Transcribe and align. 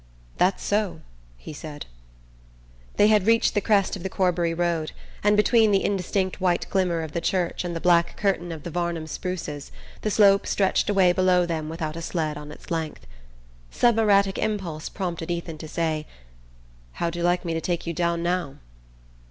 "That's 0.39 0.63
so," 0.63 1.01
he 1.37 1.53
said. 1.53 1.85
They 2.97 3.05
had 3.09 3.27
reached 3.27 3.53
the 3.53 3.61
crest 3.61 3.95
of 3.95 4.01
the 4.01 4.09
Corbury 4.09 4.51
road, 4.51 4.93
and 5.23 5.37
between 5.37 5.69
the 5.69 5.85
indistinct 5.85 6.41
white 6.41 6.65
glimmer 6.71 7.03
of 7.03 7.11
the 7.11 7.21
church 7.21 7.63
and 7.63 7.75
the 7.75 7.79
black 7.79 8.17
curtain 8.17 8.51
of 8.51 8.63
the 8.63 8.71
Varnum 8.71 9.05
spruces 9.05 9.71
the 10.01 10.09
slope 10.09 10.47
stretched 10.47 10.89
away 10.89 11.11
below 11.13 11.45
them 11.45 11.69
without 11.69 11.95
a 11.95 12.01
sled 12.01 12.35
on 12.35 12.51
its 12.51 12.71
length. 12.71 13.05
Some 13.69 13.99
erratic 13.99 14.39
impulse 14.39 14.89
prompted 14.89 15.29
Ethan 15.29 15.59
to 15.59 15.67
say: 15.67 16.07
"How'd 16.93 17.15
you 17.15 17.21
like 17.21 17.45
me 17.45 17.53
to 17.53 17.61
take 17.61 17.85
you 17.85 17.93
down 17.93 18.23
now?" 18.23 18.55